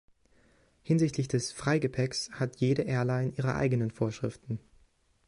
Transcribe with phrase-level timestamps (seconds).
[0.81, 4.57] Hinsichtlich des Freigepäcks hat jede Airline ihre eigenen Vorschriften.